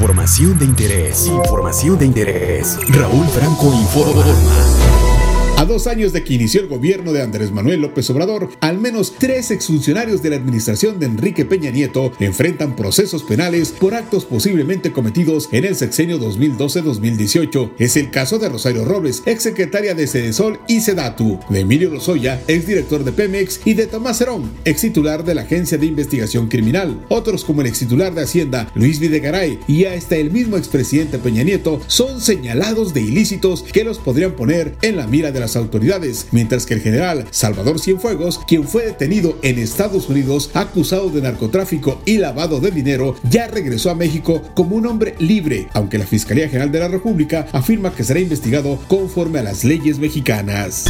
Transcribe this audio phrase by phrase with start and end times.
[0.00, 1.26] Información de interés.
[1.26, 2.78] Información de interés.
[2.88, 4.24] Raúl Franco informa.
[5.60, 9.12] A dos años de que inició el gobierno de Andrés Manuel López Obrador, al menos
[9.18, 14.90] tres exfuncionarios de la administración de Enrique Peña Nieto enfrentan procesos penales por actos posiblemente
[14.90, 17.72] cometidos en el sexenio 2012-2018.
[17.78, 23.04] Es el caso de Rosario Robles, exsecretaria de Cedesol y Sedatu, de Emilio Lozoya, exdirector
[23.04, 27.04] de Pemex, y de Tomás Herón, extitular de la Agencia de Investigación Criminal.
[27.10, 31.82] Otros como el extitular de Hacienda, Luis Videgaray, y hasta el mismo expresidente Peña Nieto
[31.86, 36.66] son señalados de ilícitos que los podrían poner en la mira de las autoridades, mientras
[36.66, 42.18] que el general Salvador Cienfuegos, quien fue detenido en Estados Unidos acusado de narcotráfico y
[42.18, 46.72] lavado de dinero, ya regresó a México como un hombre libre, aunque la Fiscalía General
[46.72, 50.86] de la República afirma que será investigado conforme a las leyes mexicanas.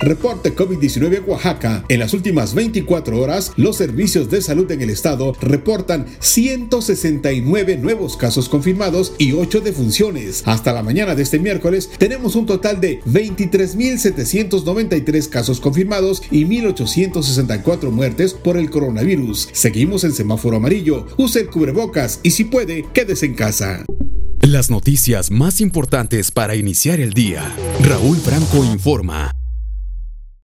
[0.00, 1.84] Reporte COVID-19 Oaxaca.
[1.88, 8.16] En las últimas 24 horas, los servicios de salud en el estado reportan 169 nuevos
[8.16, 10.42] casos confirmados y 8 defunciones.
[10.46, 17.90] Hasta la mañana de este miércoles tenemos un total de 23.793 casos confirmados y 1.864
[17.90, 19.50] muertes por el coronavirus.
[19.52, 21.04] Seguimos en semáforo amarillo.
[21.18, 23.84] Use el cubrebocas y si puede, quédese en casa.
[24.42, 27.54] Las noticias más importantes para iniciar el día.
[27.82, 29.39] Raúl Franco informa.